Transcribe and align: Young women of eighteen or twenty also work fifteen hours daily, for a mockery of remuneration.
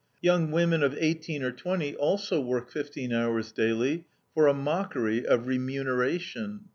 Young 0.19 0.49
women 0.49 0.81
of 0.81 0.97
eighteen 0.99 1.43
or 1.43 1.51
twenty 1.51 1.95
also 1.95 2.39
work 2.41 2.71
fifteen 2.71 3.13
hours 3.13 3.51
daily, 3.51 4.05
for 4.33 4.47
a 4.47 4.53
mockery 4.55 5.23
of 5.27 5.45
remuneration. 5.45 6.61